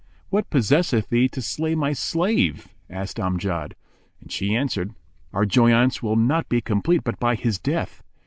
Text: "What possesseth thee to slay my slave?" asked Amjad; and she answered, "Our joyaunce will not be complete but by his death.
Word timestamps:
"What 0.29 0.49
possesseth 0.49 1.09
thee 1.09 1.27
to 1.27 1.43
slay 1.43 1.75
my 1.75 1.93
slave?" 1.93 2.69
asked 2.89 3.19
Amjad; 3.19 3.75
and 4.19 4.31
she 4.31 4.55
answered, 4.55 4.95
"Our 5.31 5.45
joyaunce 5.45 6.01
will 6.01 6.15
not 6.15 6.49
be 6.49 6.59
complete 6.59 7.03
but 7.03 7.19
by 7.19 7.35
his 7.35 7.59
death. 7.59 8.01